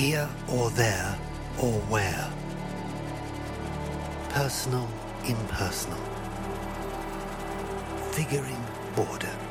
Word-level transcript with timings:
Here 0.00 0.30
or 0.48 0.70
there 0.70 1.14
or 1.58 1.72
where. 1.92 2.32
Personal, 4.30 4.88
impersonal. 5.26 6.00
Figuring 8.12 8.64
border. 8.96 9.49